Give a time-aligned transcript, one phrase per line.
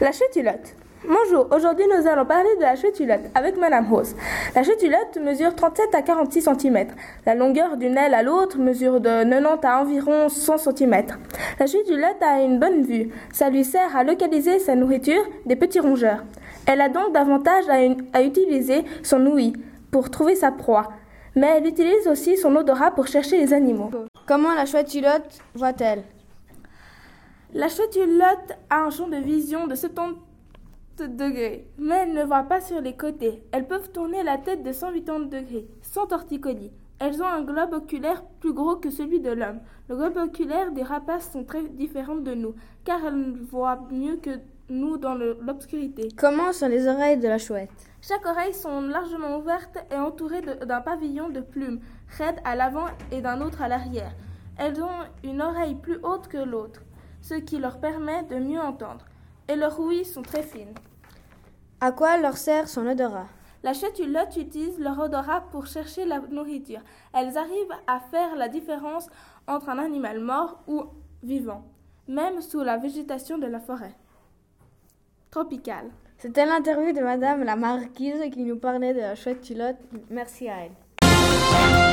[0.00, 0.74] La chutulotte.
[1.06, 4.16] Bonjour, aujourd'hui nous allons parler de la chutulotte avec Madame Rose.
[4.54, 6.86] La chutulotte mesure 37 à 46 cm.
[7.26, 11.02] La longueur d'une aile à l'autre mesure de 90 à environ 100 cm.
[11.58, 13.10] La chutulotte a une bonne vue.
[13.30, 16.24] Ça lui sert à localiser sa nourriture des petits rongeurs.
[16.64, 19.52] Elle a donc davantage à, utiliser son ouïe
[19.90, 20.88] pour trouver sa proie.
[21.36, 23.90] Mais elle utilise aussi son odorat pour chercher les animaux.
[24.26, 26.04] Comment la chutulotte voit-elle?
[27.52, 30.20] La chutulotte a un champ de vision de 70
[31.08, 33.42] degrés, mais elles ne voient pas sur les côtés.
[33.50, 36.70] Elles peuvent tourner la tête de 180 degrés, sans torticolis.
[37.00, 39.58] Elles ont un globe oculaire plus gros que celui de l'homme.
[39.88, 44.38] Le globe oculaire des rapaces sont très différents de nous, car elles voient mieux que
[44.68, 46.06] nous dans l'obscurité.
[46.16, 47.70] Comment sont les oreilles de la chouette?
[48.00, 51.80] Chaque oreille sont largement ouvertes et entourées d'un pavillon de plumes,
[52.16, 54.14] raides à l'avant et d'un autre à l'arrière.
[54.56, 56.82] Elles ont une oreille plus haute que l'autre,
[57.22, 59.04] ce qui leur permet de mieux entendre.
[59.48, 60.74] Et leurs ouïes sont très fines.
[61.80, 63.26] À quoi leur sert son odorat?
[63.62, 66.80] La chutulotte utilise leur odorat pour chercher la nourriture.
[67.12, 69.08] Elles arrivent à faire la différence
[69.46, 70.84] entre un animal mort ou
[71.22, 71.64] vivant,
[72.08, 73.94] même sous la végétation de la forêt
[75.30, 75.90] tropicale.
[76.18, 79.52] C'était l'interview de Madame la Marquise qui nous parlait de la chouette
[80.10, 81.89] Merci à elle.